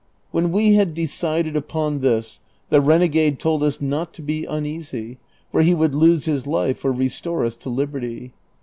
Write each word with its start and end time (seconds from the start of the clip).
When 0.31 0.51
we 0.51 0.73
had 0.73 0.95
decided 0.95 1.55
upon 1.55 1.99
this 1.99 2.39
the 2.71 2.81
renegade 2.81 3.37
told 3.37 3.61
us 3.61 3.79
not 3.79 4.13
to 4.15 4.23
be 4.23 4.45
uneasy, 4.47 5.19
for 5.51 5.61
he 5.61 5.75
would 5.75 5.93
lose 5.93 6.25
his 6.25 6.47
life 6.47 6.83
or 6.83 6.91
restore 6.91 7.45
us 7.45 7.53
to 7.57 7.69
liberty. 7.69 8.33